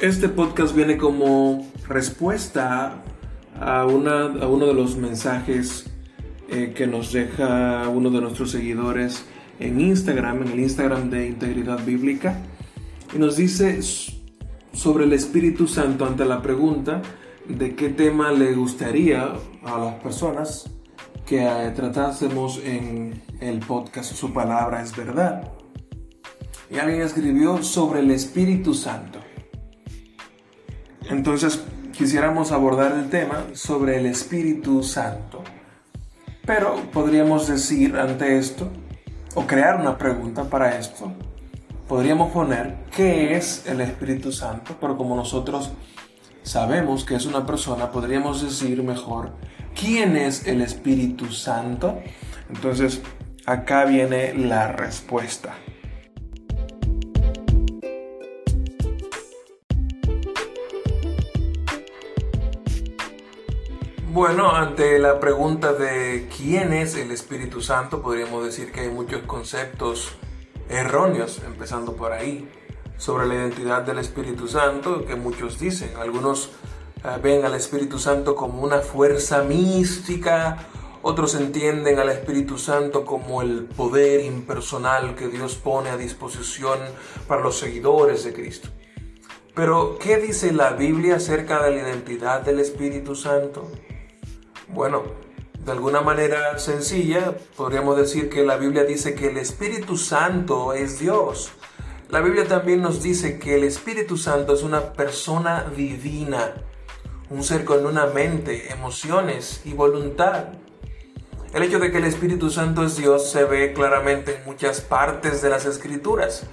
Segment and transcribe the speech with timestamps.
[0.00, 3.02] Este podcast viene como respuesta
[3.58, 5.86] a, una, a uno de los mensajes
[6.50, 9.24] eh, que nos deja uno de nuestros seguidores
[9.58, 12.36] en Instagram, en el Instagram de Integridad Bíblica,
[13.14, 13.80] y nos dice
[14.74, 17.00] sobre el Espíritu Santo ante la pregunta
[17.48, 19.32] de qué tema le gustaría
[19.64, 20.70] a las personas
[21.24, 25.52] que eh, tratásemos en el podcast Su palabra es verdad.
[26.70, 29.25] Y alguien escribió sobre el Espíritu Santo.
[31.16, 31.62] Entonces
[31.96, 35.42] quisiéramos abordar el tema sobre el Espíritu Santo.
[36.44, 38.68] Pero podríamos decir ante esto,
[39.34, 41.10] o crear una pregunta para esto,
[41.88, 45.70] podríamos poner qué es el Espíritu Santo, pero como nosotros
[46.42, 49.32] sabemos que es una persona, podríamos decir mejor
[49.74, 51.98] quién es el Espíritu Santo.
[52.50, 53.00] Entonces,
[53.46, 55.54] acá viene la respuesta.
[64.16, 69.24] Bueno, ante la pregunta de quién es el Espíritu Santo, podríamos decir que hay muchos
[69.24, 70.12] conceptos
[70.70, 72.48] erróneos, empezando por ahí,
[72.96, 75.90] sobre la identidad del Espíritu Santo, que muchos dicen.
[75.98, 76.52] Algunos
[77.04, 80.66] eh, ven al Espíritu Santo como una fuerza mística,
[81.02, 86.78] otros entienden al Espíritu Santo como el poder impersonal que Dios pone a disposición
[87.28, 88.70] para los seguidores de Cristo.
[89.54, 93.70] Pero, ¿qué dice la Biblia acerca de la identidad del Espíritu Santo?
[94.68, 95.04] Bueno,
[95.64, 100.98] de alguna manera sencilla, podríamos decir que la Biblia dice que el Espíritu Santo es
[100.98, 101.52] Dios.
[102.08, 106.54] La Biblia también nos dice que el Espíritu Santo es una persona divina,
[107.30, 110.46] un ser con una mente, emociones y voluntad.
[111.52, 115.42] El hecho de que el Espíritu Santo es Dios se ve claramente en muchas partes
[115.42, 116.44] de las Escrituras,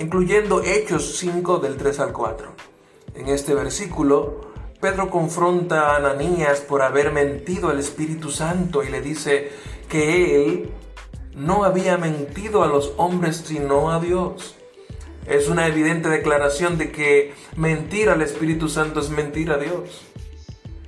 [0.00, 2.52] incluyendo Hechos 5 del 3 al 4.
[3.14, 4.49] En este versículo,
[4.80, 9.52] Pedro confronta a Ananías por haber mentido al Espíritu Santo y le dice
[9.90, 10.70] que él
[11.34, 14.56] no había mentido a los hombres sino a Dios.
[15.26, 20.06] Es una evidente declaración de que mentir al Espíritu Santo es mentir a Dios.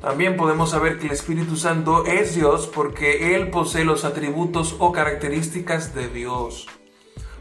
[0.01, 4.91] También podemos saber que el Espíritu Santo es Dios porque Él posee los atributos o
[4.91, 6.67] características de Dios.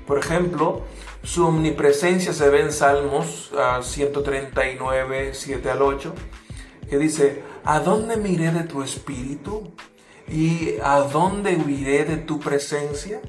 [0.06, 0.82] Por ejemplo,
[1.24, 3.52] su omnipresencia se ve en Salmos
[3.82, 6.14] 139, 7 al 8
[6.92, 9.72] que dice, ¿a dónde miré de tu espíritu?
[10.28, 13.22] ¿Y a dónde huiré de tu presencia?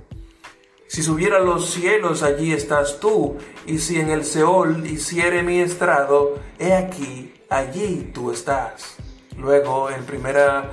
[0.88, 5.60] Si subiera a los cielos, allí estás tú, y si en el Seol hiciere mi
[5.60, 8.96] estrado, he aquí, allí tú estás.
[9.38, 10.72] Luego, en primera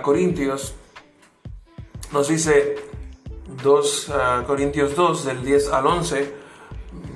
[0.00, 0.76] Corintios,
[2.12, 2.76] nos dice
[3.60, 4.12] 2
[4.46, 6.34] Corintios 2, del 10 al 11,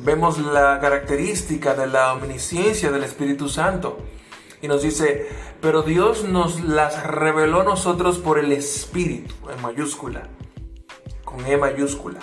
[0.00, 3.98] vemos la característica de la omnisciencia del Espíritu Santo.
[4.64, 5.28] Y nos dice,
[5.60, 10.30] pero Dios nos las reveló a nosotros por el Espíritu, en mayúscula,
[11.22, 12.20] con E mayúscula.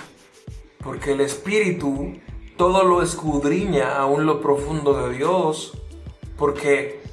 [0.84, 2.16] Porque el Espíritu
[2.58, 5.78] todo lo escudriña aún lo profundo de Dios.
[6.36, 7.04] Porque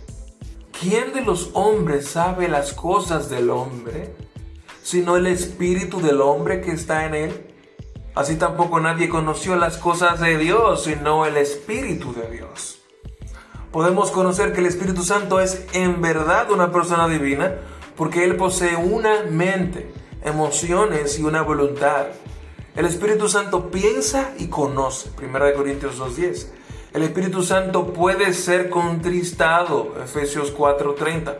[0.81, 4.15] ¿quién de los hombres sabe las cosas del hombre?
[4.83, 7.55] Sino el Espíritu del hombre que está en él.
[8.15, 12.78] Así tampoco nadie conoció las cosas de Dios, sino el Espíritu de Dios
[13.73, 17.55] podemos conocer que el Espíritu Santo es en verdad una persona divina
[17.97, 19.91] porque Él posee una mente,
[20.25, 22.07] emociones y una voluntad.
[22.77, 26.47] El Espíritu Santo piensa y conoce, 1 Corintios 2.10.
[26.95, 31.39] El Espíritu Santo puede ser contristado, Efesios 4.30.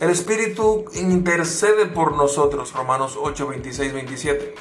[0.00, 4.54] El Espíritu intercede por nosotros, Romanos 8, 27.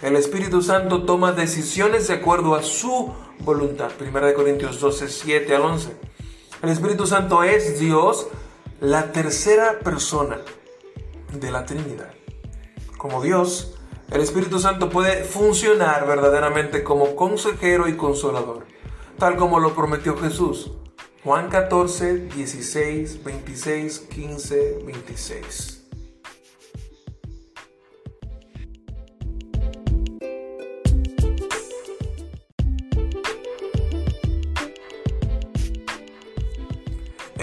[0.00, 3.90] El Espíritu Santo toma decisiones de acuerdo a su voluntad.
[4.00, 5.96] 1 Corintios 12, 7 al 11.
[6.62, 8.28] El Espíritu Santo es Dios,
[8.80, 10.38] la tercera persona
[11.32, 12.12] de la Trinidad.
[12.96, 13.74] Como Dios,
[14.12, 18.66] el Espíritu Santo puede funcionar verdaderamente como consejero y consolador,
[19.18, 20.70] tal como lo prometió Jesús.
[21.24, 25.77] Juan 14, 16, 26, 15, 26.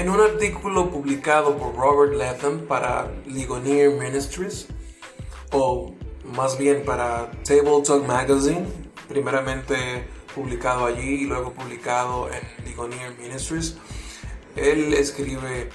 [0.05, 4.67] En un artículo publicado por Robert Latham para Ligonier Ministries,
[5.51, 8.67] o más bien para Table Talk Magazine,
[9.07, 10.05] primeramente
[10.35, 13.77] publicado allí y luego publicado en Ligonier Ministries,
[14.55, 15.69] él escribe,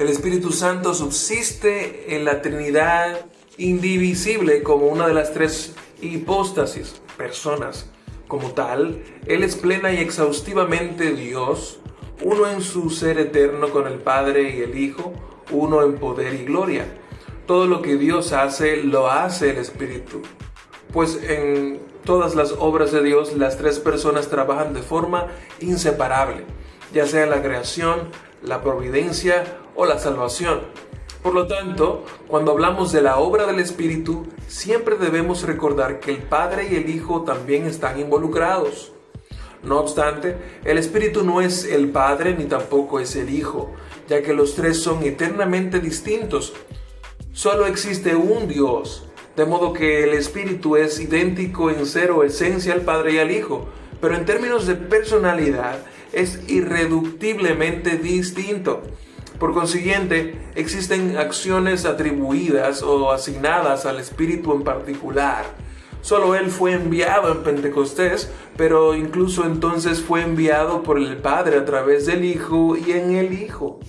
[0.00, 3.24] el Espíritu Santo subsiste en la Trinidad
[3.56, 7.88] indivisible como una de las tres hipóstasis, personas.
[8.26, 11.80] Como tal, Él es plena y exhaustivamente Dios,
[12.22, 15.12] uno en su ser eterno con el Padre y el Hijo,
[15.50, 16.86] uno en poder y gloria.
[17.46, 20.22] Todo lo que Dios hace, lo hace el Espíritu.
[20.92, 25.26] Pues en todas las obras de Dios, las tres personas trabajan de forma
[25.60, 26.44] inseparable,
[26.92, 28.10] ya sea la creación,
[28.42, 30.60] la providencia o la salvación.
[31.22, 36.22] Por lo tanto, cuando hablamos de la obra del Espíritu, siempre debemos recordar que el
[36.22, 38.92] Padre y el Hijo también están involucrados.
[39.62, 43.72] No obstante, el Espíritu no es el Padre ni tampoco es el Hijo,
[44.08, 46.54] ya que los tres son eternamente distintos.
[47.32, 52.80] Solo existe un Dios, de modo que el Espíritu es idéntico en cero esencia al
[52.80, 53.68] Padre y al Hijo,
[54.00, 55.78] pero en términos de personalidad
[56.12, 58.82] es irreductiblemente distinto.
[59.38, 65.44] Por consiguiente, existen acciones atribuidas o asignadas al Espíritu en particular.
[66.02, 71.64] Solo Él fue enviado en Pentecostés, pero incluso entonces fue enviado por el Padre a
[71.64, 73.80] través del Hijo y en el Hijo.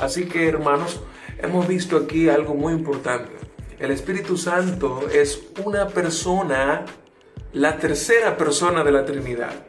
[0.00, 1.00] Así que hermanos,
[1.38, 3.32] hemos visto aquí algo muy importante.
[3.78, 6.84] El Espíritu Santo es una persona,
[7.52, 9.66] la tercera persona de la Trinidad.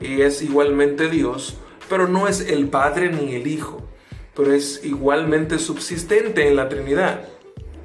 [0.00, 1.56] Y es igualmente Dios,
[1.88, 3.82] pero no es el Padre ni el Hijo,
[4.34, 7.28] pero es igualmente subsistente en la Trinidad.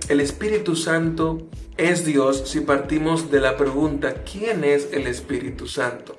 [0.10, 6.16] El Espíritu Santo es Dios si partimos de la pregunta ¿quién es el Espíritu Santo?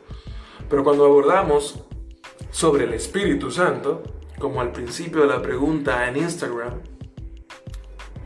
[0.69, 1.85] Pero cuando abordamos
[2.51, 4.03] sobre el Espíritu Santo,
[4.39, 6.83] como al principio de la pregunta en Instagram,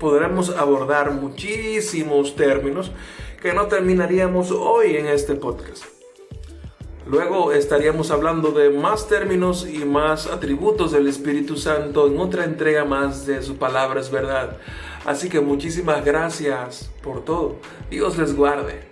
[0.01, 2.91] podremos abordar muchísimos términos
[3.41, 5.85] que no terminaríamos hoy en este podcast.
[7.07, 12.85] Luego estaríamos hablando de más términos y más atributos del Espíritu Santo en otra entrega
[12.85, 14.59] más de su palabra es verdad.
[15.05, 17.57] Así que muchísimas gracias por todo.
[17.91, 18.92] Dios les guarde.